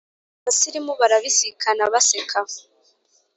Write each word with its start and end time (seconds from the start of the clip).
Abasirimu 0.39 0.91
barabisikana 1.01 1.83
baseka 1.93 2.37